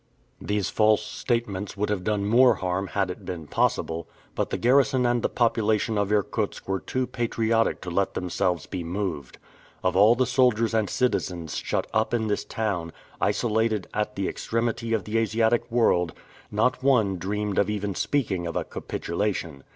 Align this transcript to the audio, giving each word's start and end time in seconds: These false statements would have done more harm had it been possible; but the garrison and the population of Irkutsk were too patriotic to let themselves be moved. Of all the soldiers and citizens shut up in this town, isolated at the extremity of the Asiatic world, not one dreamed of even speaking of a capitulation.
These 0.41 0.71
false 0.71 1.03
statements 1.05 1.77
would 1.77 1.89
have 1.89 2.03
done 2.03 2.25
more 2.25 2.55
harm 2.55 2.87
had 2.87 3.11
it 3.11 3.23
been 3.23 3.45
possible; 3.45 4.09
but 4.33 4.49
the 4.49 4.57
garrison 4.57 5.05
and 5.05 5.21
the 5.21 5.29
population 5.29 5.95
of 5.95 6.11
Irkutsk 6.11 6.67
were 6.67 6.79
too 6.79 7.05
patriotic 7.05 7.81
to 7.81 7.91
let 7.91 8.15
themselves 8.15 8.65
be 8.65 8.83
moved. 8.83 9.37
Of 9.83 9.95
all 9.95 10.15
the 10.15 10.25
soldiers 10.25 10.73
and 10.73 10.89
citizens 10.89 11.55
shut 11.55 11.85
up 11.93 12.15
in 12.15 12.25
this 12.29 12.43
town, 12.45 12.93
isolated 13.21 13.87
at 13.93 14.15
the 14.15 14.27
extremity 14.27 14.91
of 14.93 15.03
the 15.03 15.19
Asiatic 15.19 15.69
world, 15.69 16.13
not 16.49 16.81
one 16.81 17.17
dreamed 17.19 17.59
of 17.59 17.69
even 17.69 17.93
speaking 17.93 18.47
of 18.47 18.55
a 18.55 18.63
capitulation. 18.63 19.63